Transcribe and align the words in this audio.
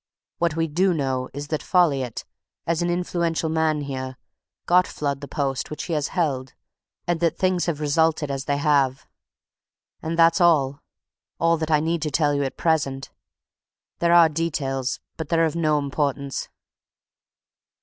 What 0.39 0.55
we 0.55 0.65
do 0.67 0.95
know 0.95 1.29
is 1.31 1.49
that 1.49 1.61
Folliot, 1.61 2.25
as 2.65 2.81
an 2.81 2.89
influential 2.89 3.49
man 3.51 3.81
here, 3.81 4.17
got 4.65 4.87
Flood 4.87 5.21
the 5.21 5.27
post 5.27 5.69
which 5.69 5.83
he 5.83 5.93
has 5.93 6.07
held, 6.07 6.55
and 7.05 7.19
that 7.19 7.37
things 7.37 7.67
have 7.67 7.79
resulted 7.79 8.31
as 8.31 8.45
they 8.45 8.57
have. 8.57 9.05
And 10.01 10.17
that's 10.17 10.41
all! 10.41 10.81
all 11.39 11.55
that 11.57 11.69
I 11.69 11.81
need 11.81 12.01
tell 12.01 12.33
you 12.33 12.41
at 12.41 12.57
present. 12.57 13.11
There 13.99 14.11
are 14.15 14.27
details, 14.27 14.99
but 15.17 15.29
they're 15.29 15.45
of 15.45 15.55
no 15.55 15.77
importance." 15.77 16.49